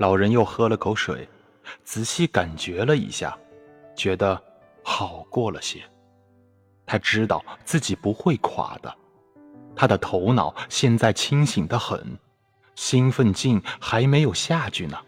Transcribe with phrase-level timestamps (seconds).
[0.00, 1.28] 老人又喝了口水，
[1.84, 3.36] 仔细感觉了一下，
[3.94, 4.42] 觉得
[4.82, 5.82] 好过了些。
[6.86, 8.96] 他知道自己不会垮的，
[9.76, 12.18] 他的头脑现在清醒的很，
[12.74, 14.98] 兴奋劲还没有下去呢。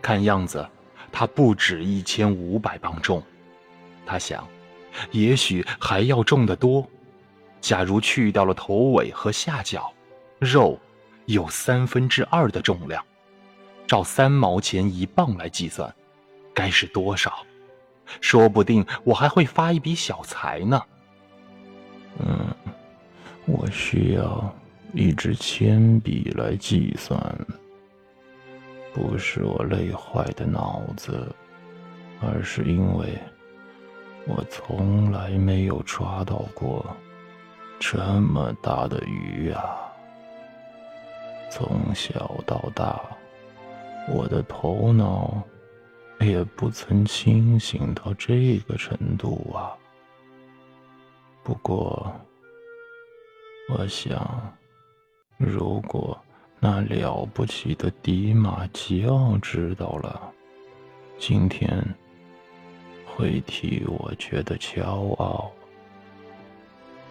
[0.00, 0.66] 看样子，
[1.12, 3.22] 他不止一千五百磅重。
[4.06, 4.48] 他想，
[5.10, 6.82] 也许还要重得多。
[7.60, 9.92] 假如去掉了头尾和下角，
[10.38, 10.80] 肉
[11.26, 13.04] 有三分之二的重量。
[13.88, 15.92] 照三毛钱一磅来计算，
[16.54, 17.44] 该是多少？
[18.20, 20.82] 说不定我还会发一笔小财呢。
[22.18, 22.54] 嗯，
[23.46, 24.54] 我需要
[24.92, 27.18] 一支铅笔来计算。
[28.92, 31.34] 不是我累坏的脑子，
[32.20, 33.18] 而是因为
[34.26, 36.84] 我从来没有抓到过
[37.78, 39.62] 这么大的鱼啊！
[41.50, 43.00] 从小到大。
[44.10, 45.42] 我的头脑
[46.20, 49.76] 也不曾清醒到这个程度啊。
[51.44, 52.10] 不过，
[53.68, 54.56] 我想，
[55.36, 56.18] 如果
[56.58, 60.32] 那了不起的迪马吉奥知道了，
[61.18, 61.82] 今天
[63.06, 65.50] 会替我觉得骄傲。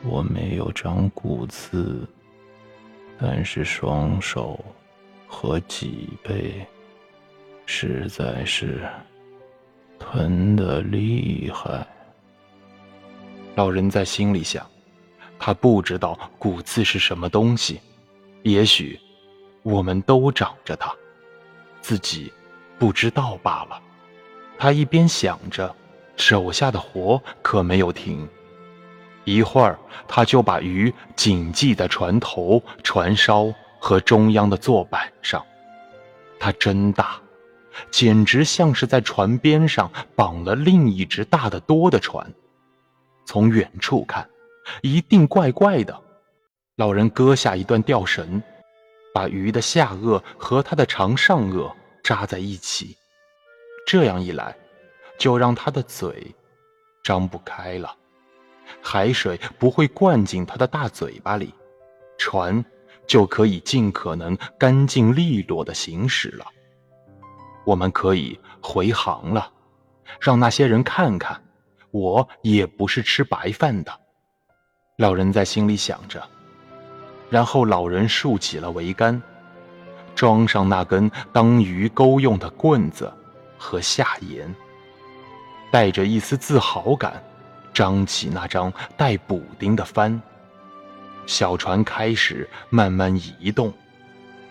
[0.03, 2.07] 我没有长骨刺，
[3.19, 4.59] 但是双手
[5.27, 6.65] 和脊背。
[7.69, 8.81] 实在是
[9.99, 11.85] 疼得厉害。
[13.55, 14.65] 老人在心里想，
[15.37, 17.81] 他不知道骨刺是什么东西，
[18.43, 18.97] 也许
[19.63, 20.95] 我们都长着它，
[21.81, 22.31] 自己
[22.79, 23.79] 不知道罢了。
[24.57, 25.75] 他一边想着，
[26.15, 28.27] 手下的活可没有停。
[29.25, 35.45] 一会儿，他就把鱼紧系在船头、船梢和中央的座板上。
[36.39, 37.19] 它真大。
[37.92, 42.33] 简直像是在船边上绑了另一只大得多的船。
[43.26, 44.30] 从远处看，
[44.82, 46.02] 一定怪怪的。
[46.77, 48.42] 老人割下一段吊绳，
[49.14, 51.71] 把鱼的下颚和它的长上颚
[52.04, 52.95] 扎在一起。
[53.86, 54.55] 这样一来，
[55.17, 56.36] 就让它的嘴
[57.04, 57.95] 张不开了，
[58.82, 61.54] 海水不会灌进它的大嘴巴里，
[62.17, 62.64] 船
[63.08, 66.45] 就可以尽可能干净利落地行驶了。
[67.67, 69.52] 我们可以回航了，
[70.22, 71.44] 让那些人看看，
[71.92, 73.92] 我也不是吃白饭的。
[74.98, 76.26] 老人在心里想着，
[77.30, 79.22] 然后老人竖起了桅杆，
[80.16, 83.14] 装上那根当鱼钩用的棍子
[83.58, 84.55] 和下沿，
[85.70, 87.22] 带着一丝自豪感，
[87.73, 90.22] 张起那张带补丁的帆，
[91.26, 93.73] 小船开始慢慢移动。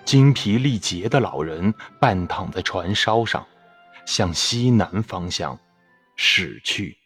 [0.07, 3.45] 精疲力竭的老人半躺在船梢上，
[4.07, 5.59] 向西南方向
[6.15, 6.97] 驶去。